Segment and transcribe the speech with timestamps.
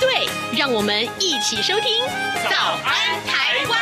[0.00, 2.02] 对，让我们一起收听
[2.50, 3.80] 《早安台湾》。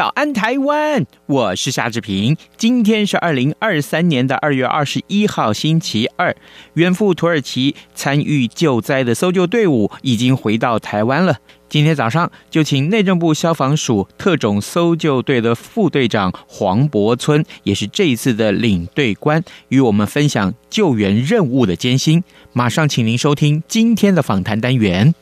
[0.00, 2.34] 早安台湾，我是夏志平。
[2.56, 6.34] 今天是二零二三年的二月二十一号，星期二。
[6.72, 11.36] 远赴土耳其参与救灾的搜救队伍已经回到台湾了。
[11.68, 22.24] 今天早上就请内政部消防署特种搜救队的副队长黄柏村，也是这一次的领队官，与我们分享救援任务的艰辛。
[22.54, 25.14] 马上请您收听今天的访谈单元。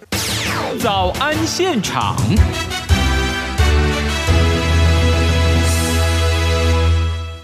[0.78, 2.16] 早安现场。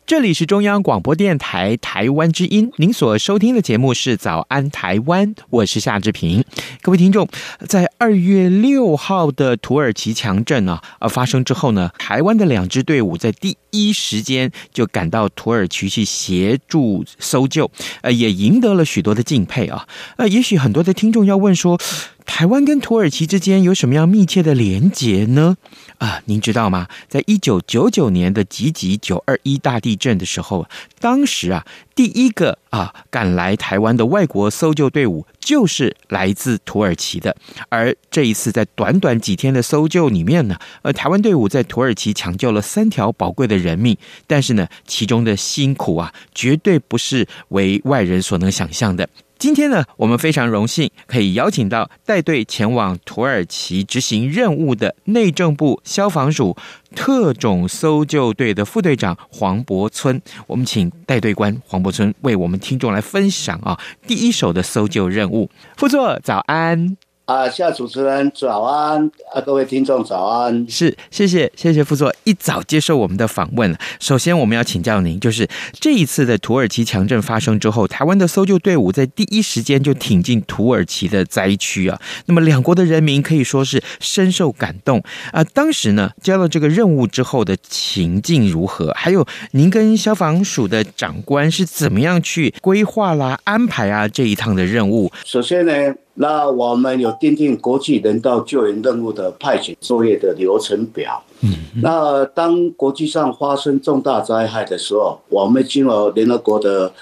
[0.07, 6.45] 这里是中央广播电台台湾之音，您所收听的节目是《早安台湾》，我是夏志平。
[6.83, 7.27] 各位听众，
[7.67, 17.71] 在二月六号的土耳其强震啊，呃发生之后呢，台湾的两支队伍在第一时间就赶到土耳其去协助搜救，
[18.03, 19.89] 呃，也赢得了许多的敬佩啊。
[20.19, 21.81] 呃，也许很多的听众要问说，
[22.27, 25.57] 台湾跟土耳其之间有什么样密切的连结呢？
[25.99, 26.89] 啊，您知道吗？
[27.09, 30.67] 在一九九九年的吉吉九二一大地震的时候，
[31.01, 31.65] 当时啊，
[31.95, 37.37] 第一个啊赶来台湾的外国搜救队伍就是来自土耳其的。
[37.69, 49.09] 而这一次在短短几天的搜救里面呢，呃，台湾队伍在土耳其抢救了三条宝贵的人命，但是呢，其中的辛苦啊，绝对不是为外人所能想象的。
[49.37, 56.57] 今天呢，我们非常荣幸可以邀请到带队前往土耳其执行任务的内政部消防署
[56.95, 60.21] 特种搜救队的副队长黄柏村。
[60.47, 65.51] 我们请带队官黄柏村为我们听众来分享啊第一手的搜救任务。
[65.77, 66.97] 副座早安。
[67.27, 69.11] 啊，夏主持人早安！
[69.33, 70.67] 啊，各位听众早安！
[70.69, 73.75] 是，谢谢，谢谢副座一早接受我们的访问。
[73.99, 81.99] 首先，我们要请教您，就是这一次的土耳其强震发生之后，台湾的搜救队伍在第一时间就挺进土耳其的灾区啊。
[82.27, 85.03] 那么，两国的人民可以说是深受感动
[85.33, 85.43] 啊。
[85.43, 88.93] 当时呢，交了这个任务之后的情境如何？
[88.95, 95.11] 还有，您跟消防署的长官是怎么样去规划啦、安排啊这一趟的任务？
[95.25, 95.73] 首先呢。
[96.15, 101.23] 那我们有订定国际人道救援任务的派遣作业的流程表。
[101.43, 101.53] 嗯，
[101.83, 106.93] 那当国际上发生重大灾害的时候，我们经由联合国的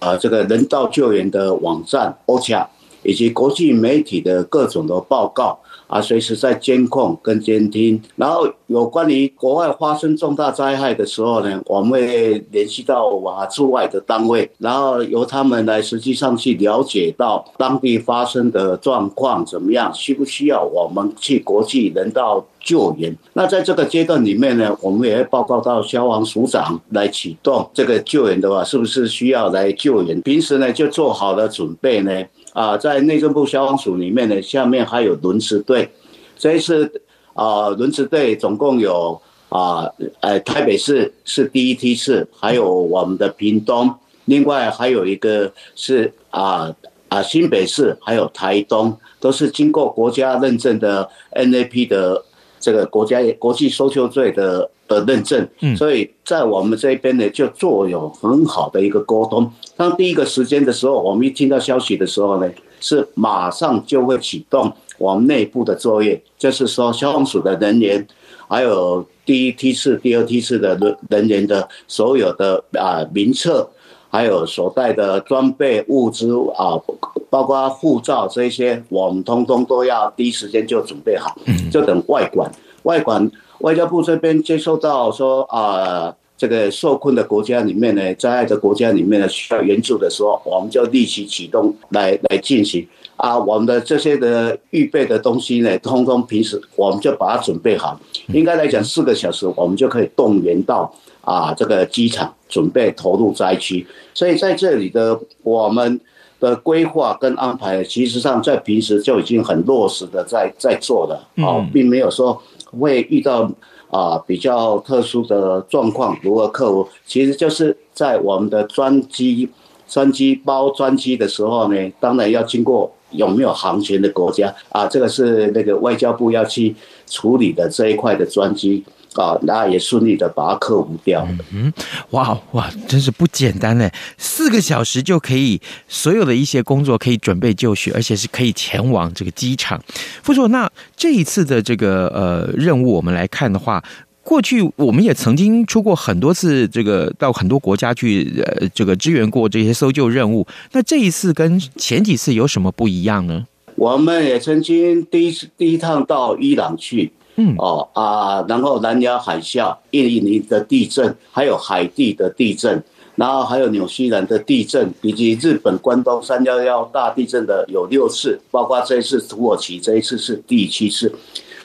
[0.00, 2.66] 啊这个人道救援的网站 OCHA
[3.02, 5.60] 以及国际媒体的各种的报告。
[5.86, 23.16] 啊，随时在监控跟监听，然后有关于国外发生重大灾害的时候呢，我们会联系到我驻外的单位，然后由他们来实际上去了解到当地发生的状况怎么样，需不需要我们去国际人道救援？
[23.34, 30.20] 那在这个阶段里面呢，我们也会报告到消防署长来启动这个救援的话，是不是需要来救援？
[30.22, 32.10] 平时呢就做好了准备呢。
[32.56, 35.90] 啊，在内政部消防署里面呢，下面还有轮值队。
[36.38, 36.90] 这一次
[37.34, 39.86] 啊，轮值队总共有啊，
[40.20, 46.74] 呃，台北市是第一梯次，还有我们的屏东，另外还有一个是啊
[47.08, 52.24] 啊新北市，还有台东，都是经过国家认证的 NAP 的
[52.58, 54.70] 这个国家国际搜救队的。
[54.88, 59.50] 的认证，所以在我们这边呢，就做有很好的一个沟通。
[59.76, 68.06] 当第一个时间的时候，我们一听到消息的时候呢，是马上就会启动我们内部的作业，就是说消防署的人员，
[68.48, 73.68] 还有第一梯次、第二梯次的人人员的所有的啊名册，
[74.08, 76.80] 还有所带的装备物资啊，
[77.28, 81.36] 包括护照这些，我们通通都要第一时间就准备好，
[81.70, 82.50] 就等外管
[82.84, 83.30] 外管。
[83.60, 92.86] 外交部这边接收到说啊，这个受困的国家里面呢，灾害的国家里面呢，需要援助的时候，我们就立即启动来来进行
[93.16, 93.38] 啊。
[93.38, 97.98] 我们的这些的预备的东西呢，通通平时我们就把它准备好。
[98.28, 100.92] 应该来讲，四个小时我们就可以动员到
[101.22, 103.86] 啊这个机场，准备投入灾区。
[104.12, 105.98] 所以在这里的我们
[106.38, 112.42] 的规划跟安排，其实上在平时就已经很落实的在在做了啊，并没有说。
[112.80, 113.50] 会遇到
[113.90, 116.88] 啊比较特殊的状况，如何克服？
[117.06, 119.48] 其实就是在我们的专机
[119.88, 126.74] 专机包专机的时候呢，当然要经过有没有航权的国家啊，这个是那个外交部要去
[127.06, 128.84] 处理的这一块的专机
[129.22, 131.28] 啊，那也顺利的把它克服掉了。
[131.52, 131.72] 嗯，
[132.10, 133.92] 哇哇，真是不简单嘞！
[134.18, 139.82] 四个小时就可以所有的一些工作可以准备就绪，而且是可以前往这个机场。
[140.22, 143.82] 副座，那这一次的这个呃任务，我们来看的话。
[144.22, 150.44] 过去我们也曾经出过很多次，这个到很多国家去，呃，这个支援过这些搜救任务。
[150.72, 153.46] 那这一次跟前几次有什么不一样呢？
[153.76, 162.82] 我们也曾经第一次第一趟到伊朗去，嗯，哦啊，然后南亚海啸、印尼的地震，还有海地的地震，
[163.14, 171.14] 然后还有纽西兰的地震，以及日本关东三幺幺大地震的有六次，包括这一次土耳其这一次是第七次。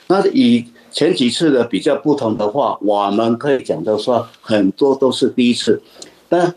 [0.08, 5.82] 那以前几次的比较不同的话，我们可以讲到说很多都是第一次。
[6.28, 6.52] 那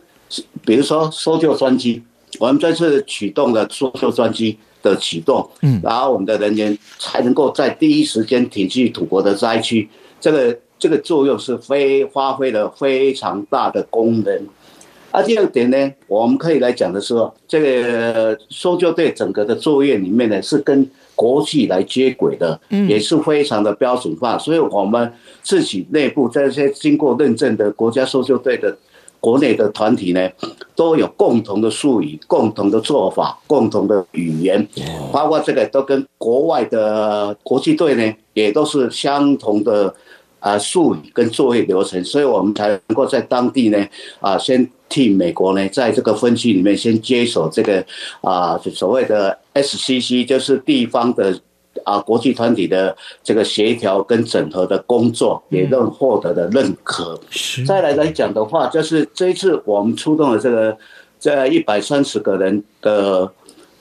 [0.65, 2.03] 比如说搜救专机，
[2.39, 9.89] 我们这次启动了搜救专机的启动，嗯，然后我们的人员才能够在第一时间挺进土国的灾区，
[10.21, 14.47] 这个这个作用是非发挥了非常大的功能。
[15.11, 20.89] 啊，第二点呢，我们可以来讲的是说，这个搜救队整个的作业里面呢是跟。
[21.17, 22.59] 国际来接轨的，
[22.89, 28.77] 也是非常的标准化，所以我们自己内部这些经过认证的国家搜救队的
[29.25, 30.29] 国内的团体呢，
[30.75, 34.67] 都有共同的术语、共同的做法、共同的语言，
[35.11, 39.93] 包括这个都跟国外的国际队呢，也都是相同的
[40.39, 43.77] 啊术语跟作业流程，所以我们才能够在当地呢
[44.19, 44.69] 啊先。
[44.87, 47.83] 替美国呢，在这个分区里面先接手这个
[48.21, 51.37] 啊，所谓的 SCC，就是地方的
[51.85, 52.93] 啊国际团体的
[53.23, 57.17] 这个协调跟整合的工作，也都获得了认可。
[57.65, 60.77] 再来来讲的话，就是这一次我们出动了这个
[61.17, 63.31] 这一百三十个人的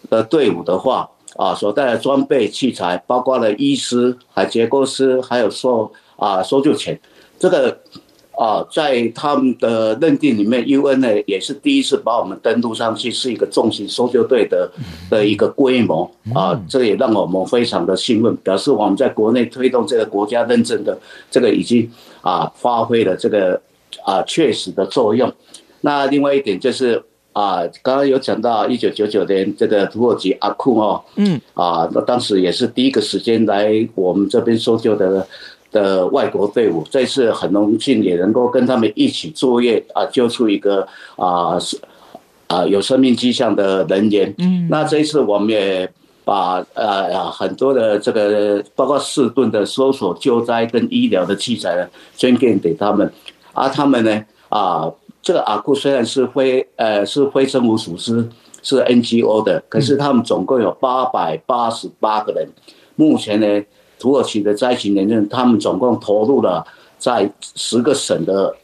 [0.08, 6.96] 的队伍的话啊，所带的装备器材，包括了医师、还结构师，还有搜啊搜救犬，
[7.38, 7.76] 这个。
[8.36, 14.68] 啊，在他们的认定里面，UN 呢也是第一次把我们登录上去，是一个重型搜救队的
[15.08, 20.98] 的一个规模啊，这也让我们非常的兴奋，表示我们在国内推动这个国家认证的
[21.30, 21.88] 这个已经
[22.22, 23.60] 啊发挥了这个
[24.04, 25.32] 啊确实的作用。
[25.82, 27.00] 那另外一点就是
[27.32, 35.24] 啊，刚刚有讲到一九九九年这个土耳其阿库哦，嗯啊，那当时也是第一个时间来我们这边搜救的。
[35.74, 40.86] 的外国队伍，这次很荣幸也能够跟他们一起作业啊，救出一个
[41.16, 41.58] 啊
[42.46, 44.32] 啊有生命迹象的人员。
[44.38, 45.90] 嗯，那这一次我们也
[46.24, 51.84] 把呃很多的这个包括四顿的搜索救灾跟医疗的器材呢
[52.16, 53.12] 捐献给他们，
[53.52, 54.88] 而他们呢啊
[55.20, 58.28] 这个阿库虽然是非呃是非政府组织
[58.62, 62.48] 是 NGO 的，可是他们总共有八百八十八个人，
[62.94, 63.64] 目前呢。
[64.04, 66.62] 土耳其的灾情人员，他们总共投入了
[66.98, 68.54] 在十个省的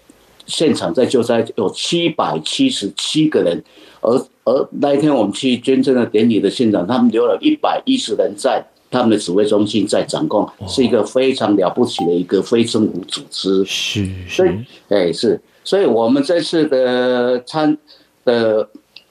[0.45, 3.65] 现场在救灾，有七百七十七个人。
[4.03, 13.65] 而而那一天我们去捐赠的典礼的现场，他们留了一百一十人在他们的指挥中心在掌控，是一个非常了不起的一个非政府组织。
[13.65, 14.51] 是，所以
[14.91, 17.79] 哎是，所以我们这次的参
[18.27, 18.69] 的。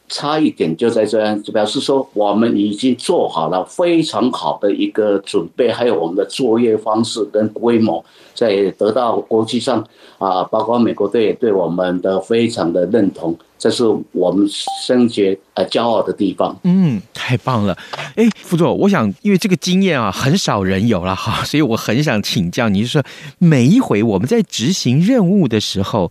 [0.10, 9.86] 差一点就在这样，就表示说我们已经做好了非常好的一个准备，还有我们的作业方式跟规模，在得到国际上
[10.18, 14.48] 啊，包括美国队对我们的非常的认同，这是我们
[14.84, 16.58] 深觉呃骄傲的地方。
[16.64, 17.78] 嗯，太棒了！
[18.16, 23.04] 哎，副座，我想因为这个经验啊，很少人有了哈，所以我很想请教你，就是
[23.38, 26.10] 每一回我们在执行任务的时候。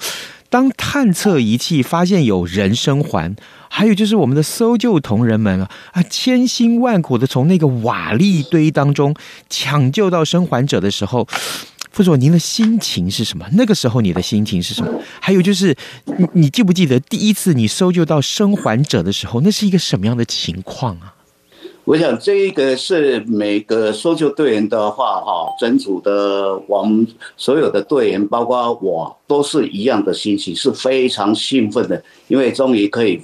[0.51, 3.37] 当探测仪器发现有人生还，
[3.69, 9.15] 还有就是我们的搜救同仁们啊啊，千辛万苦的从那个瓦砾堆当中
[9.49, 11.27] 抢救到生还者的时候，
[11.91, 13.47] 副总，您的心情是什么？
[13.53, 15.01] 那个时候你的心情是什么？
[15.21, 21.15] 还有就是，你你记不记得第一次你搜救到生还者的时候，那是一个什么样的情况啊？
[21.85, 27.07] 我想这个是每个搜救队员的话，哈，整组的我们
[27.37, 33.23] 所有的队员，包括我，都是一样的心情，是非常兴奋的，因为终于可以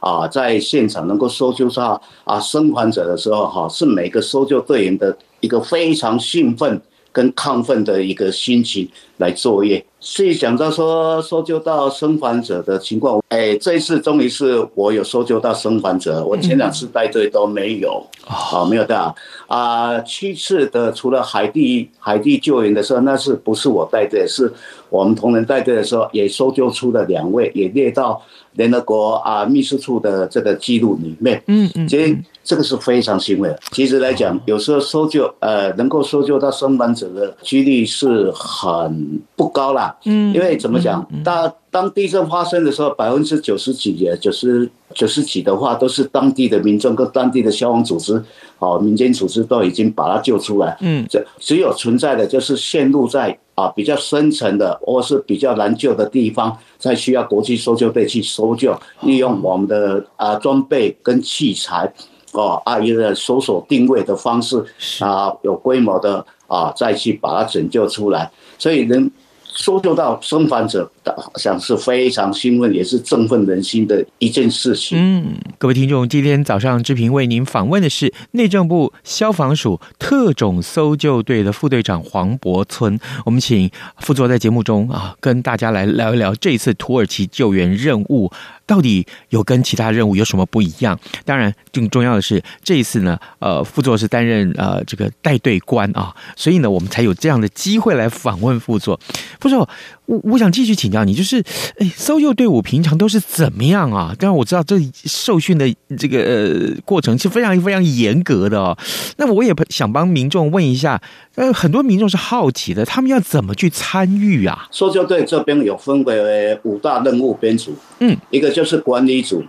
[0.00, 6.80] 啊，在现场能够搜救上啊生还者的时候，哈，是每个搜救队员的一个非常兴奋
[7.12, 8.88] 跟亢奋的一个心情
[9.18, 9.84] 来作业。
[10.02, 19.14] 所以讲到说搜救到生还者的情况，哎，这一次终于是我有搜救到生还者，我前两次带队都没有，好，没有的
[19.46, 20.00] 啊。
[20.00, 24.26] 七次的除了海地海地救援的时候，那是不是我带队？
[24.26, 24.50] 是
[24.88, 31.42] 我们同仁带队的时候也搜救出了两位，也列到联合国啊秘书处的这个记录里面。
[31.46, 33.60] 嗯嗯，这个是非常欣慰的。
[33.70, 39.96] 其实来讲，有时候搜救呃能够搜救到生还者的几率是很不高啦。
[40.04, 48.20] 嗯，因为怎么讲，当当地震发生的时候，百分之九十几、九十九十几的话，都是当地的民众跟当地的消防组织、
[48.58, 50.76] 哦民间组织都已经把它救出来。
[50.80, 61.92] 嗯，这只有存在的就是陷入在啊比较深层的或是比较难救的地方，才需要国际搜救队去搜救，利用我们的啊装备跟器材，
[62.32, 64.64] 哦阿姨的搜索定位的方式
[65.00, 69.10] 啊有规模的啊再去把它拯救出来，所以能。
[69.52, 74.96] 搜救到生还者，好像是非常兴奋，也是振奋人心的一件事情。
[74.96, 82.98] 嗯，各位听众，今天早上志平为您访问的是内政部消防署特种搜救队的副队长黄柏村。
[83.26, 83.68] 我们请
[83.98, 88.30] 副座在节目中啊，跟大家来聊一聊这一次土耳其救援任务。
[88.70, 90.96] 到底有跟其他任务有什么不一样？
[91.24, 99.00] 当然，更重要的是这一次呢，呃，副座是担任呃这个带队官啊，所以呢，我们才有这样的机会来访问副座。
[99.40, 99.68] 副座，
[100.10, 101.42] 我我想继续请教你，就是，
[101.78, 104.14] 哎，搜救队伍平常都是怎么样啊？
[104.16, 105.66] 当然我知道这受训的
[105.98, 108.78] 这个呃过程是非常非常严格的哦。
[109.16, 111.00] 那我也想帮民众问一下，
[111.34, 114.68] 呃，很多民众是好奇的，他们要怎么去参与啊？
[114.70, 118.60] 搜救队这边有分为五大任务编组，嗯，一个就。
[118.60, 119.42] 就是管理组，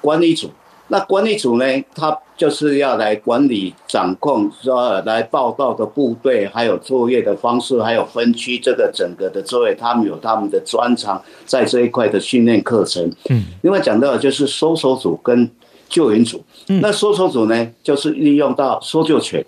[0.00, 0.50] 管理组。
[0.90, 1.64] 那管理组呢，
[1.94, 13.04] 他就是要来管理、掌控，说来报到的部队，还有作业的方式，还有分区这个整个的作业，他们有他们的专长，在这一块的训练课程。
[13.28, 13.44] 嗯。
[13.62, 15.50] 另外讲到的就是搜索组跟
[15.90, 16.42] 救援组。
[16.68, 16.80] 嗯。
[16.80, 19.44] 那搜索组呢，就是利用到搜救犬、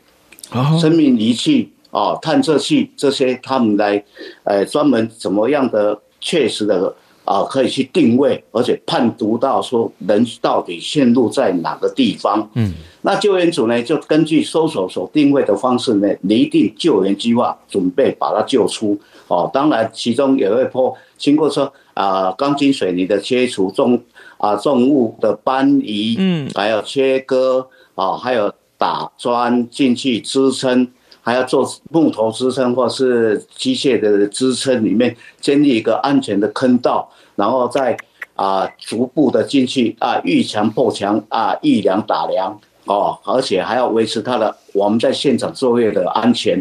[0.79, 4.05] 生命仪器啊、探测器这些，他们来，
[4.45, 6.95] 呃，专门怎么样的确实的。
[7.31, 12.51] 啊，可以去定位，而且判读到说人到底陷入在哪个地方。
[12.55, 12.73] 嗯，
[13.03, 18.99] 那救援组呢，就根据搜索所定位的方式呢，拟定救援计划，准备把它救出。
[19.29, 24.03] 哦，当然其中也会破经过说啊，钢筋水泥的切除，重
[24.39, 30.89] 啊重物的搬移，嗯，还有切割啊，还有打砖进去支撑。
[31.31, 37.97] 还要做木头支撑或是机械的支撑，里面建立一个安全的坑道，然后再
[38.35, 46.61] 啊逐步的进去啊遇墙破墙啊遇梁打梁哦，而且还要维持它的我们在现场作业的安全。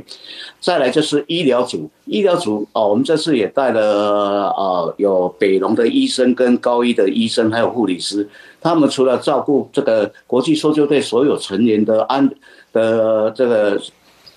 [0.60, 8.30] 再来就是医疗组，医疗组哦，我们这次也带了呃有北农的医生跟高医的医生，还有护理师，
[8.62, 12.30] 他们除了照顾这个国际搜救队所有成员的安
[12.72, 13.82] 的这个。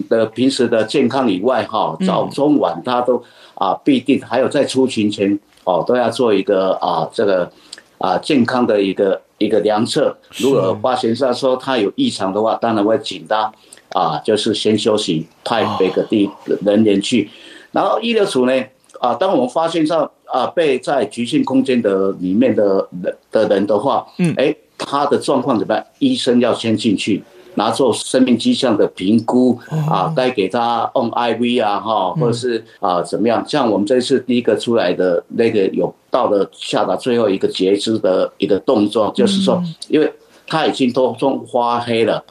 [0.08, 3.22] 的平时的健康以外，哈，早中晚他都
[3.54, 7.50] 啊必定还有在出勤前哦都要做一个啊这个
[7.98, 10.16] 啊健康的一个一个量测。
[10.36, 13.52] 如果发现上说他有异常的话，当然会请他
[13.90, 16.28] 啊就是先休息，派别个地
[16.64, 17.30] 人员去。
[17.72, 18.52] 然后医疗组呢
[19.00, 25.84] 啊，当我们发现上啊被在局限空间的里面的人的人的话，嗯，哎，他的状况怎么样？
[25.98, 27.22] 医生要先进去。
[27.54, 33.44] 拿做生命迹象的评估啊，该给他用 IV 啊，哈，或者是啊怎么样？
[33.46, 40.12] 像我们这次第一个出来的那个有到了下达最后一个截肢的一个动作，就是说，因为
[40.46, 42.24] 他已经都中发黑了，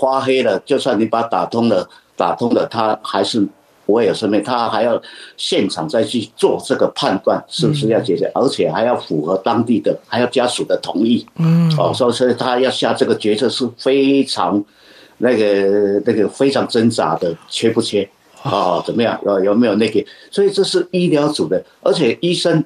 [0.00, 3.46] 发黑了，就算你把他打通了，打通了，他还是。
[3.84, 5.00] 不会有生命，他还要
[5.36, 11.26] 现场再去做这个判断，是不是要解决，而且还要符合当地的，还要家属的同意。
[11.36, 14.64] 嗯，哦，所以所以他要下这个决策是非常
[15.18, 18.08] 那个那个非常挣扎的，缺不缺？
[18.44, 19.18] 哦，怎么样？
[19.24, 20.04] 有有没有那个？
[20.30, 22.64] 所以这是医疗组的，而且医生，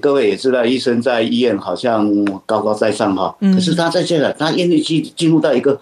[0.00, 5.78] 各位也知道，医生在医院好像高高在上哈，可是他在这个，他愿意去进入到一个。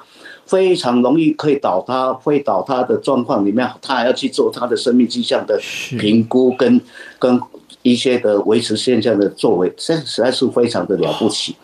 [0.46, 5.60] 非常容易可以倒塌、会倒塌的状况里面，他还要去做他的生命迹象的
[5.98, 6.80] 评估跟
[7.18, 7.40] 跟
[7.82, 11.56] 一些的维持现象的作为，这实在是非常的了不起。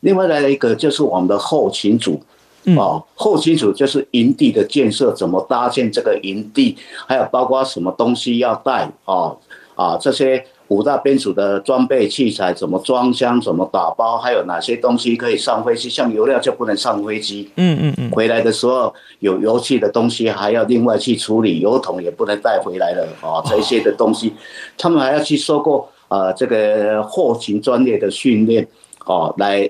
[0.00, 2.20] 另外来了一个就是我们的后勤组，
[2.76, 9.36] 哦，后勤组就是营地的建设，怎么搭建这个营地，还有包括什么东西要带啊
[9.74, 17.50] 啊这些五大编组的装备器材怎么装箱、怎么打包，还有哪些东西可以上飞机，像油料就不能上飞机。
[17.56, 18.10] 嗯嗯嗯。
[18.12, 24.32] 回来的时候有油气的东西还要另外去处理，油桶也不能带回来了啊，这些的东西，
[24.78, 28.64] 他们还要去受过啊这个后勤专业的训练
[29.06, 29.68] 哦，来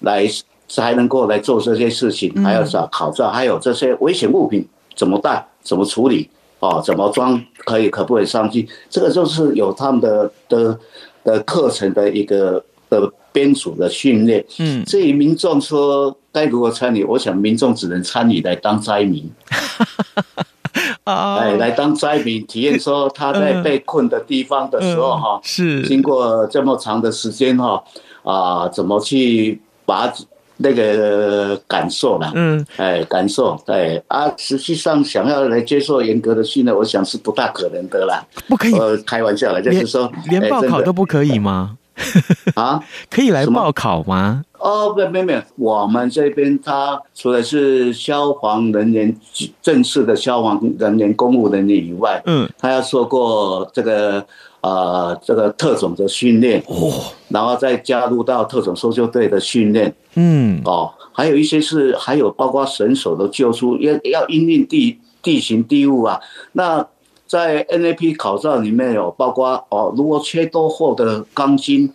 [0.00, 0.26] 来
[0.66, 6.30] 才能够来做这些事情，还要找考照，还有这些危险物品怎么带、怎么处理。
[6.60, 8.68] 哦，怎么装可以，可不可以上去？
[8.90, 10.78] 这个就是有他们的的
[11.22, 14.44] 的课程的一个的编组的训练。
[14.58, 19.30] 嗯，至于民众说该如何参与，我想民众只能参与来当灾民。
[21.04, 27.82] 哎，来当灾民，体验说他在被困的地方的时候，哈，是经过这么长的时间，哈，
[28.22, 30.12] 啊，怎么去把。
[30.60, 38.20] 那个感受啦，嗯，哎，感受，对啊，实际上想要来接受严格的训练，我想是不大可能的啦。
[38.48, 41.78] 不可以，呃，开玩笑了，就是说，连报考都不可以吗？
[42.54, 44.42] 啊，可以来报考吗？
[44.58, 49.16] 哦，不没有没有，我们这边他除了是消防人员
[49.62, 54.26] 正式的消防人员、公务人员以外，嗯，他要受过这个。
[54.60, 56.92] 啊、呃，这个特种的训练，哦，
[57.28, 66.20] 然后再加入到特种搜救队的训练，嗯，哦，还有一些是还有包括绳索的救出，要要因应地地形地物啊。
[66.52, 66.86] 那
[67.26, 71.92] 在 NAP 考照里面有包括哦，如果切多厚的钢筋、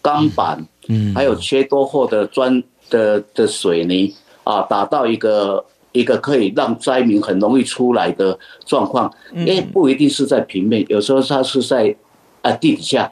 [0.00, 5.64] 钢板，嗯，还有切多厚的砖的的水泥啊，打到一个。
[5.98, 11.94] 一个可以让灾民很容易出来的状况，因为不一定是在平面，有时候它是在
[12.42, 13.10] 啊地底下，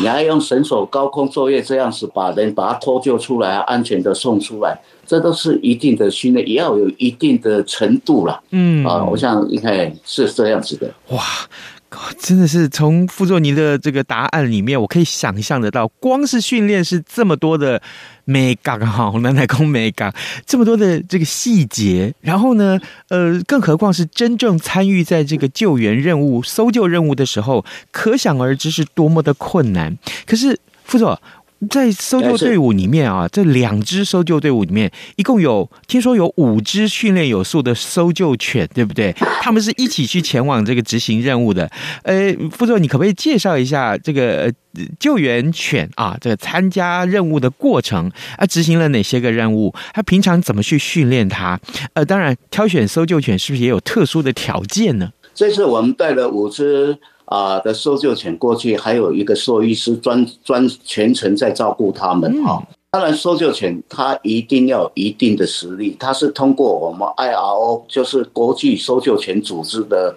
[0.00, 8.42] 你还用绳索高空作业这样子把人把他脱救出来，安全的送出来，这都是一定的训练，也要有一定的程度了。
[8.50, 10.92] 嗯啊，我想应该是这样子的。
[11.10, 11.22] 哇。
[12.18, 17.80] 真的是从傅作尼的这个答案里面，我可以想象得到，光是训练是这么多的
[18.24, 20.12] 美感哈，南台工美感
[20.44, 22.78] 这么多的这个细节，然后呢，
[23.08, 29.96] 呃，更何况是真正参与在这个救援任务、搜救任务的时候，可想而知是多么的困难。
[30.26, 31.20] 可是傅作。
[31.70, 39.10] 在搜救队伍里面啊，这两支搜救队伍里面，一共有听说有五只训练有素的搜救犬，对不对？
[39.40, 41.70] 他们是一起去前往这个执行任务的。
[42.02, 44.52] 呃，副座，你可不可以介绍一下这个
[45.00, 46.16] 救援犬啊？
[46.20, 49.74] 这个参加任务的过程啊，执行了哪些个任务？
[49.94, 51.58] 他平常怎么去训练它？
[51.94, 55.10] 呃，当然，挑选搜救犬是不是也有特殊的条件呢？
[55.34, 56.98] 这次我们带了五支。
[57.26, 62.62] 啊的搜救犬过去，还有一个兽医师专专全程在照顾他们哈。
[62.92, 70.16] 当然，搜救犬它一定要有一定的实力，它是通过我们 IRO，就是国际搜救犬组织的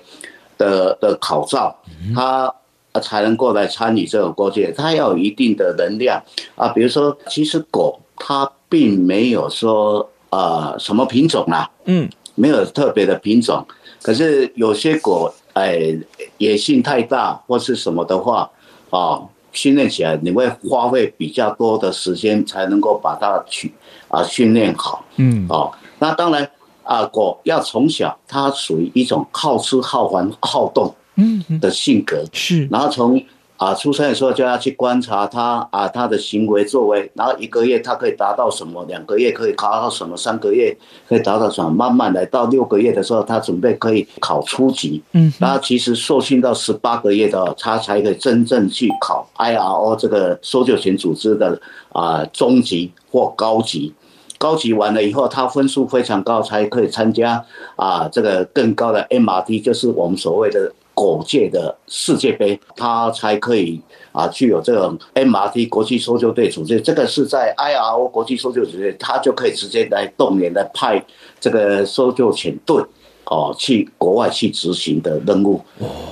[0.57, 1.75] 的的考照，
[2.15, 2.53] 它
[3.01, 4.71] 才能过来参与这个国际。
[4.77, 6.23] 它要有一定的能量
[6.55, 13.65] 啊，比如说，其实狗它并没有说啊什么品种啦，嗯，没有特别的品种，
[14.01, 15.33] 可是有些狗。
[15.59, 15.99] 哎，
[16.37, 18.49] 野性太大或是什么的话，
[18.89, 23.73] 啊，训练起来你会花费比较多的时间才能够把它去
[24.07, 26.49] 啊训练好，嗯，哦，那当然
[26.83, 31.43] 啊，狗要从小它属于一种好吃好玩好动嗯。
[31.59, 33.21] 的性格，是，然后从。
[33.59, 40.73] 啊，出生的时候就要去观察他啊，他的行为作为，然后一个月他可以达到什么，两个月可以考到什么，三个月
[41.09, 45.03] 可以达到什么，慢慢来到六个月的时候，他准备可以考初级。
[45.11, 51.59] 嗯，那其实受训到十八个月的，他才可以真正去考 IRO 这个搜救犬组织的
[51.91, 53.93] 啊中级或高级。
[54.37, 57.43] 高级完了以后，他分数非常高，才可以参加
[57.75, 60.71] 啊这个更高的 MRT，就是我们所谓的。
[60.99, 63.79] 狗界的世界杯，它才可以
[64.11, 66.81] 啊具有这种 MRT 国际搜救队组织。
[66.81, 71.01] 这个是在 IRO 国际搜救组织，它就可以直接来动员来派
[71.39, 72.83] 这个搜救犬队
[73.23, 75.61] 哦去国外去执行的任务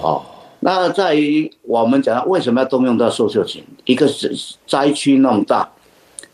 [0.02, 0.22] 哦。
[0.62, 3.62] 那在于我们讲为什么要动用到搜救犬？
[3.84, 4.34] 一个是
[4.66, 5.70] 灾区那么大，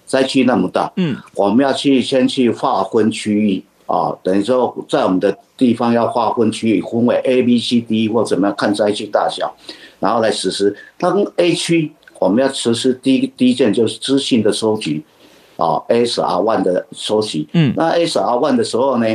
[0.06, 3.64] 灾区那么大，嗯，我们要去先去划分区域。
[3.86, 9.54] 啊，等于说，在我们的地方要划分区域，分为 A、B、C、D 或怎么样，看灾区大小，
[10.00, 10.76] 然后来实施。
[10.98, 15.04] 当 A 区我们要实施第一第一件就是资讯的收集，
[15.58, 17.48] 啊，ASR one 的收集。
[17.54, 19.08] 嗯，那 ASR one 的时候呢，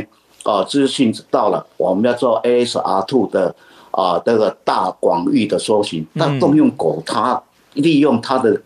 [0.43, 3.55] 啊，资讯到了，我们要做 ASR two 的
[3.91, 6.05] 啊，这个大广域的收集。
[6.13, 7.41] 那动用狗，它
[7.73, 8.61] 利用它的。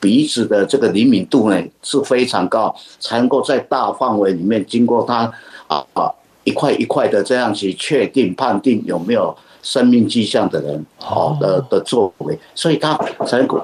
[0.00, 5.30] 鼻子的这个灵敏度呢是非常高，才能够在大范围里面经过它
[5.66, 6.10] 啊啊
[6.44, 13.62] 一块一块的这样去确定判定有没有生命迹象的人哦的的作为，所以他才能够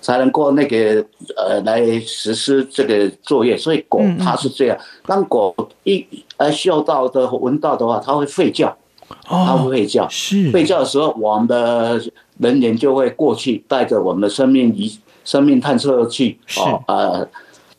[0.00, 1.04] 才能够那个
[1.36, 3.56] 呃来实施这个作业。
[3.56, 8.76] 所以狗它是这样，当狗一呃嗅到的闻到的话，它会吠叫，
[9.24, 10.52] 它会吠叫，是。
[10.52, 12.00] 吠叫的时候，我们的
[12.36, 17.26] 人员就会过去带着我们的生命仪、生命探测器哦啊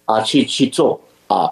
[0.05, 1.49] 啊去去做啊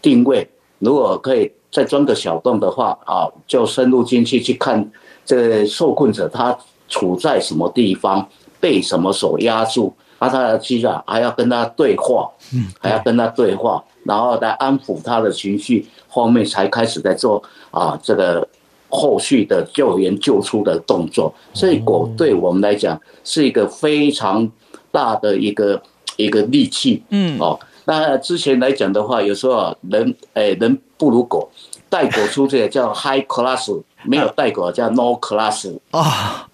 [0.00, 1.50] 定位，如果可以。
[1.74, 4.90] 再钻个小洞的话啊，就深入进去去看
[5.24, 6.54] 这个受困者他
[6.86, 8.28] 处在什么地方，
[8.60, 18.46] 被什么所压住，啊，他的机长还要跟他对话，嗯，还要跟他对话，然后来安抚他的情绪，后面才开始在做啊这个
[18.90, 21.32] 后续的救援救出的动作。
[21.54, 24.46] 所以狗对我们来讲是一个非常
[24.92, 25.82] 大的一个
[26.16, 27.58] 一个利器，嗯，哦。
[27.84, 31.50] 那之前来讲的话，有时候啊，人哎人不如狗，
[31.88, 36.46] 带狗出去叫 high class，没有带狗叫 no class 啊。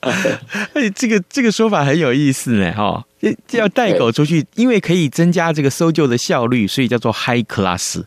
[0.00, 3.04] 哎， 这个这个说法很有意思呢，哈，
[3.52, 8.02] 要带狗出去，因为可以增加这个搜救的效率，所以叫做 high class。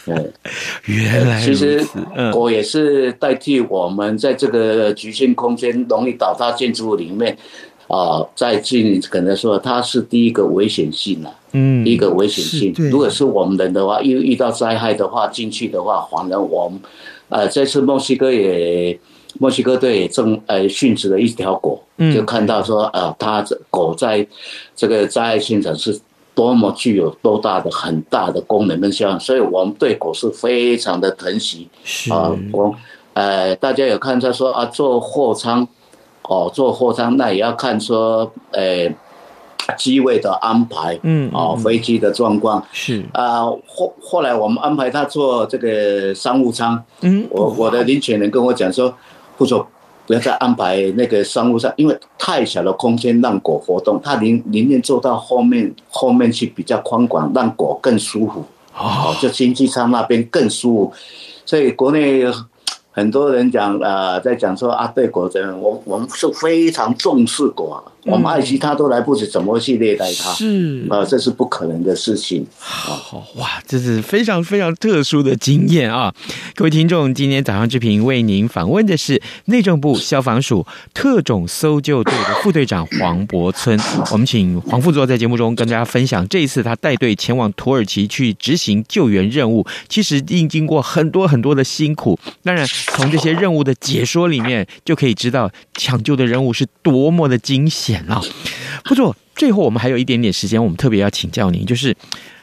[0.84, 1.86] 原来其实
[2.32, 7.36] 狗也是代替我们在这个局限空间、容易倒塌建筑物里面。
[7.88, 12.74] 啊，在进可能说它是第一个危险性了，嗯，第一个危险性。
[12.90, 16.80] 如果是我们人的话，遇遇到灾害的话，进去的话，反正我们，
[17.28, 18.98] 呃，这次墨西哥也，
[19.38, 21.80] 墨西哥队也正呃训斥了一条狗，
[22.12, 24.26] 就看到说，啊，它这狗在
[24.74, 25.96] 这个灾害现场是
[26.34, 31.68] 多么具有多大的很大的功能跟效用，所以我们对狗是非常的疼惜。
[32.10, 32.74] 啊，我
[33.14, 35.68] 呃，大家有看他说啊，坐货舱。
[36.28, 38.86] 哦，做货舱那也要看说，诶、
[39.68, 43.44] 欸，机位的安排，嗯，哦，飞机的状况是啊。
[43.66, 48.92] 后后来我们安排他做这个商务舱，嗯，我我的领犬人跟我讲说，
[49.36, 49.66] 不坐，
[50.06, 58.44] 不要再安排那个商务舱，因为太小的空间让狗活动，他宁宁愿坐到后面后面去比较宽广，让狗更舒服。
[58.76, 60.92] 哦，就经济舱那边更舒服，
[61.44, 62.24] 所以国内。
[62.96, 67.92] 很多人讲啊、在讲说啊，对果真，我我们是非常重视果。
[68.06, 70.32] 我们爱惜它都来不及，怎么会去虐待它？
[70.32, 72.46] 是啊，这是不可能的事情。
[72.56, 76.14] 好哇，这是非常非常特殊的经验啊！
[76.54, 80.64] 各位听众，今天早上志平为您访问的是内政部消防署
[80.94, 83.76] 特种搜救队的副队长黄柏村。
[84.12, 92.16] 我们请黄副座在节目中跟大家分享，这一次他带队前往土耳其去执行救援任务，其实应经过很多很多的辛苦。
[92.44, 97.95] 当然，从这些任务的解说里面就可以知道抢救的任务是多么的惊险。
[98.08, 98.22] 啊，
[98.84, 99.14] 不错。
[99.34, 101.94] 最后，我们还有一点点时间，我们特别要请教您，就是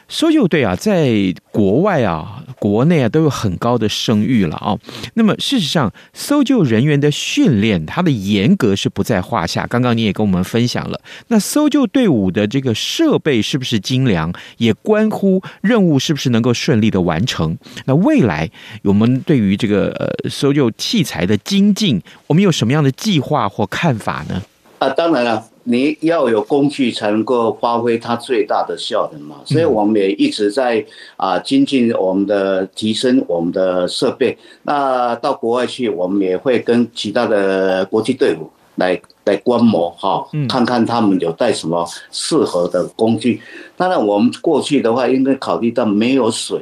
[0.08, 4.78] 搜救队啊，在国外啊、国内啊都有很高的声誉了啊。
[5.14, 9.66] 那么，事实上，搜救人员的训练，它的严格是不在话下。
[9.66, 17.58] 刚刚你也跟我们分享了，那搜救队伍的这个设备是不是精良，也关乎任务是不是能够顺利的完成。
[17.86, 18.48] 那未来，
[18.84, 24.40] 我们对于这个呃搜救器材的精进，我们有什么样的计划或看法呢？
[24.84, 29.36] 啊，当然了，你要有工具才能够发挥它最大的效能嘛。
[29.46, 30.84] 所以我们也一直在
[31.16, 34.36] 啊精进我们的提升我们的设备。
[34.64, 43.40] 那到国外去，我们也会跟其他的国际队伍来来观摩哈，看看他们有带什么适合的工具。
[43.76, 46.60] 当然，我们过去的话，应该考虑到没有水、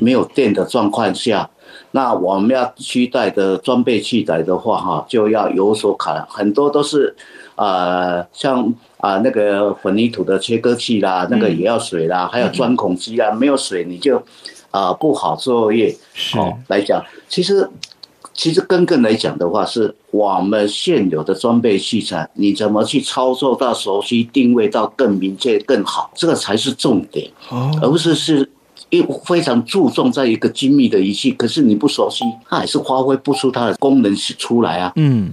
[0.00, 1.50] 没有电的状况下。
[1.94, 7.14] 那我们要携带的装备器材的话，哈，就要有所考量，很多都是，
[7.62, 8.64] 呃，像
[8.96, 14.16] 啊、呃、那个混凝土的切割器啦，那个也要水啦，还有钻孔机啊，没有水你就
[14.70, 15.94] 啊、呃、不好作业。
[16.36, 17.68] 哦，来讲，其实
[18.34, 27.30] 其实根根来讲的话，是我们现有的装备器材，你怎么去操作到熟悉，定位到更明确更好，这个才是重点，
[27.80, 28.50] 而不是是。
[28.90, 34.92] 因为非常注重在一个精密的仪器，可是你不熟悉，它还是发挥不出它的功能出来啊。
[34.96, 35.32] 嗯。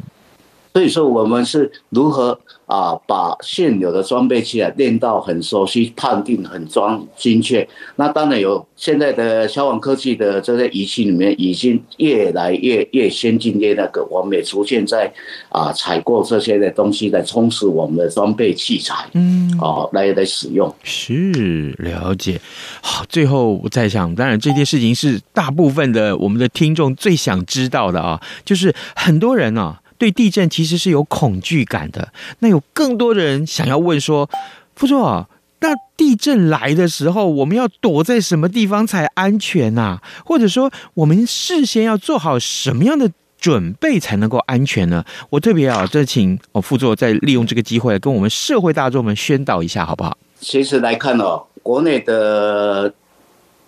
[0.71, 7.67] 所以说，我们是如何啊把现有的装备器啊练到很熟悉、判定很装精确？
[7.95, 15.11] 那当然有现在的消防科技的这些仪器里面，已经越来越越先进越那个，我们也逐渐在
[15.49, 20.73] 啊采购这些的东西来充实我们的装备器材，嗯，哦来来使用。
[20.83, 22.39] 是了解。
[22.81, 29.81] 好，最后我再想，当然这件事情是大部分的我们的听众最想知道的啊，就是很多人啊。
[29.99, 34.27] 对地震其实是有恐惧感的，那有更多的人想要问说，
[34.75, 40.01] 副座，那地震来的时候，我们要躲在什么地方才安全啊？
[40.25, 45.03] 或者说，我们事先要做好什么样的准备才能够安全呢？
[45.29, 50.17] 我特别啊，这请哦副座再利用这个机会跟我们社会大众们宣导一下，好不好？
[50.39, 52.93] 其实来看哦，国内的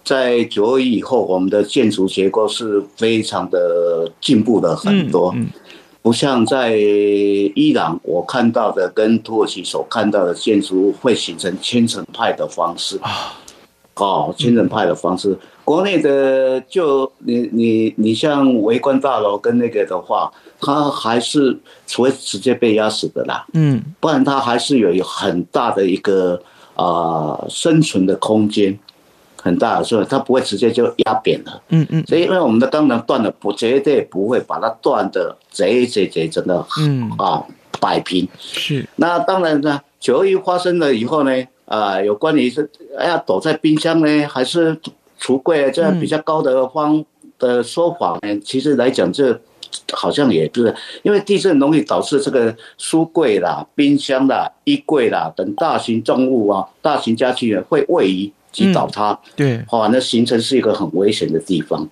[0.05, 5.33] 在九二一以后，我们的建筑结构是非常的进步了很多。
[5.35, 5.49] 嗯嗯
[6.01, 13.33] 不像在伊朗，我看到的跟土耳其所看到的建筑物会形成千层派的方式啊，
[13.95, 15.37] 哦，千层派的方式。
[15.63, 26.41] 国内的就你你你像围观大楼跟那个的话，它还是除非直接被压死的啦，嗯，不然它还是有很大的一个
[26.75, 28.77] 啊生存的空间。
[29.43, 31.61] 很大的，所以它不会直接就压扁了。
[31.69, 37.43] 嗯嗯，所以因为我们的钢梁断了，不绝对不会把它断的贼贼贼真的，嗯啊
[37.79, 38.27] 摆平。
[38.37, 38.87] 是。
[38.97, 41.31] 那当然呢，九二一发生了以后呢，
[41.65, 44.79] 啊，有关于是哎呀躲在冰箱呢，还是
[45.19, 47.03] 橱柜这样比较高的方
[47.39, 48.39] 的说法呢？
[48.45, 49.41] 其实来讲，这
[49.91, 58.31] 好像也不是，因为地震容易导致这个书柜啦、冰箱啦、衣柜啦等大型重物啊、大型家具会位移。
[58.51, 61.87] 击倒它，对，好，那形成是一个很危险的地方。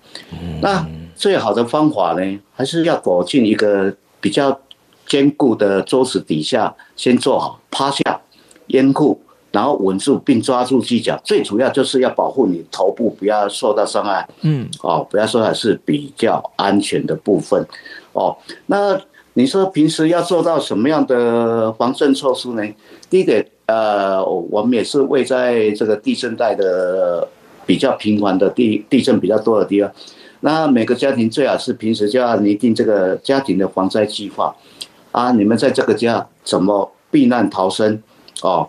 [0.60, 4.60] 那最好的方法呢，还是要躲进一个比较
[5.06, 8.20] 坚固的桌子底下，先做好趴下，
[8.66, 9.20] 掩护，
[9.50, 11.18] 然后稳住并抓住犄角。
[11.24, 14.28] 最主要就是要保护你头部不要受到伤害。
[14.42, 17.66] 嗯，哦，不要说还是比较安全的部分。
[18.12, 19.00] 哦，那
[19.32, 22.62] 你说平时要做到什么样的防震措施呢？
[23.08, 23.46] 第一点。
[23.70, 27.28] 呃，我们也是位在这个地震带的
[27.66, 29.92] 比较频繁的地地震比较多的地方。
[30.40, 34.52] 那每个家庭最好是平时就要拟定这个家庭的防灾计划
[35.12, 35.30] 啊。
[35.32, 38.02] 你们在这个家怎么避难逃生？
[38.42, 38.68] 哦，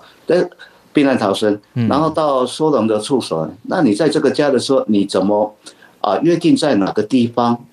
[0.93, 1.57] 避难逃生，
[1.89, 3.49] 然后到收容的处所。
[3.63, 5.55] 那你在这个家的时候，你怎么
[6.01, 6.19] 啊？
[6.21, 7.65] 约定在哪个地方？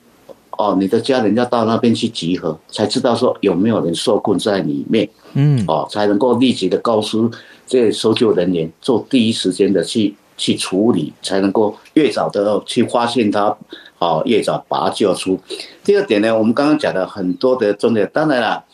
[0.58, 7.30] 哦，你的家人要到那边去集合，才知道说有没有人受困在里面，嗯，哦，才能够立即的告诉
[7.64, 13.56] 这搜救人员做第一时间的去去处理，才能够越早的去发现他，
[14.00, 15.38] 哦，越早把他救出。
[15.84, 18.64] 第二点呢，我们刚刚讲的很多的重点，当然了，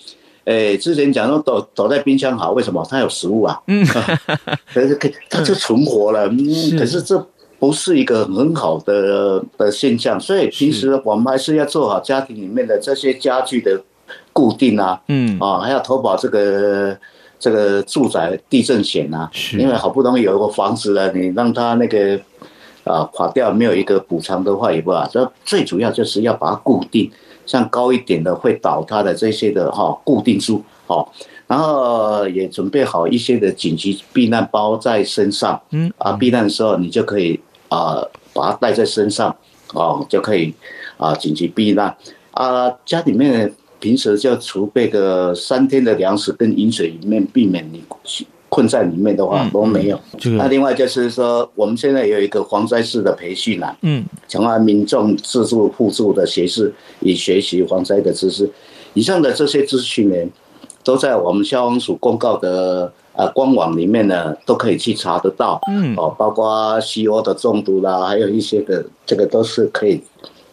[0.44, 2.82] 诶，之前讲说躲躲在冰箱好，为什么？
[2.88, 3.86] 它有食物啊，嗯，
[4.72, 7.26] 可是可它就存活了，嗯，可是这。
[7.64, 13.82] 不是一个很好的的现象，所以平时我们还是要做好家庭里面的这些家具的
[14.34, 16.94] 固定啊，嗯啊，还要投保这个
[17.38, 22.20] 这个住宅地震险啊，因为好不容易有一个房子了，你让它那个
[22.84, 25.08] 啊垮掉，没有一个补偿的话也不好。
[25.10, 27.10] 这最主要就是要把它固定，
[27.46, 31.08] 像高一点的会倒塌的这些的哈固定住哦，
[31.46, 37.40] 然后也准备好一些的紧急避难包在身上，嗯啊，避难的时候你就可以。
[37.74, 39.34] 啊，把它带在身上，
[39.72, 40.54] 哦，就可以
[40.96, 41.92] 啊，紧急避难
[42.30, 42.70] 啊。
[42.86, 47.82] 家里面平时就储备个三天的粮食跟饮水，里面避免你
[48.48, 49.98] 困在里面的话都没有。
[50.38, 58.48] 那另外就是说，我们现在有一个防灾式的培训啦，嗯，强化民众自助互助的学识，以学习防灾的知识。
[58.92, 60.16] 以上的这些资讯呢，
[60.84, 62.92] 都在我们消防署公告的。
[63.16, 70.02] 啊，官网里面呢都可以去查得到，嗯，哦，包括西欧的中毒啦，还有一些的，这个都是可以，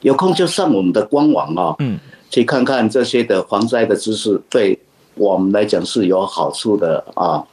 [0.01, 4.77] 有空就上我们的官网啊，嗯，去看看这些的防灾的知识，对
[5.15, 7.43] 我们来讲是有好处的啊。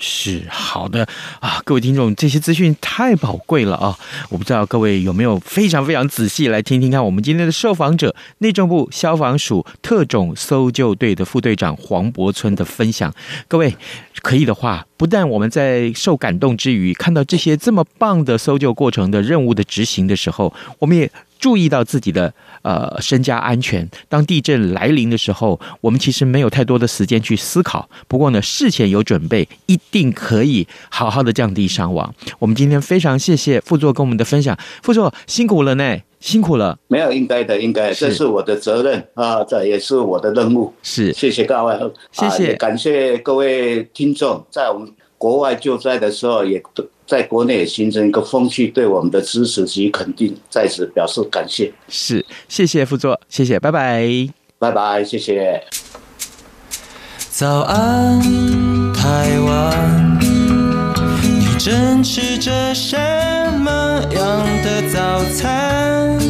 [0.00, 1.06] 是好的
[1.40, 3.96] 啊，各位听众，这些资讯太宝贵了啊！
[4.30, 13.14] 我不知道各位有没有非常非常仔细来听听看，我们今天的受访者，内政部消防署特种搜救队的副队长黄柏村的分享。
[13.46, 13.76] 各位
[14.22, 21.10] 可以的话，不但我们在受感动之余，看到这些这么棒的搜救过程的任务的执行的时候，我们也。
[21.40, 23.88] 注意到自己的呃身家安全。
[24.08, 27.88] 当地震来临的时候，我们其实没有太多的时间去思考。
[28.06, 32.14] 不过呢，事前有准备，一定可以好好的降低伤亡。
[32.38, 36.78] 我们今天非常谢谢副座跟我们的分享，副座辛苦了呢，辛苦了。
[36.88, 40.72] 没有，应该的，应该，这是我的责任啊，这也是我的任务。
[40.82, 41.74] 是，谢谢各位，
[42.12, 46.62] 谢谢，感谢各位听众，在我们国外救灾的时候也。
[47.10, 51.72] 在国内也形成一个风气，对我们的支持及肯定，在此表示感谢。
[51.88, 54.08] 是，谢谢副座，谢谢，拜拜，
[54.60, 55.60] 拜拜，谢谢。
[57.28, 58.22] 早安，
[58.94, 60.20] 台湾，
[61.20, 62.96] 你正吃着什
[63.58, 66.29] 么样的早餐？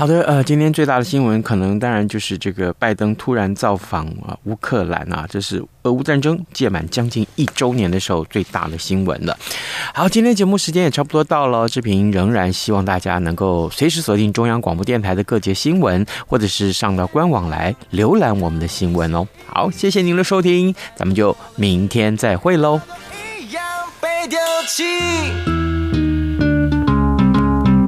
[0.00, 9.38] 好的，呃，今天最大的新闻可能当然就是这个拜登突然造访啊乌克兰啊，这是俄乌战争届满将近一周年的时候最大的新闻了。
[9.92, 19.28] 好，今天节目时间也差不多到了，志平仍然希望大家能够随时锁定中央广播电台的各节新闻，或者是上到官网来浏览我们的新闻哦。
[19.48, 22.80] 好，谢谢您的收听，咱们就明天再会喽。
[23.38, 23.62] 一样
[24.00, 25.59] 被丢弃